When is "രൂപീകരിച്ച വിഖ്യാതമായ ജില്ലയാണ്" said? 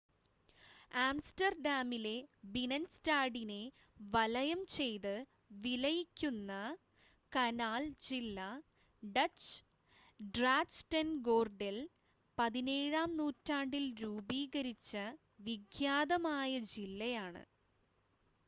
14.01-17.43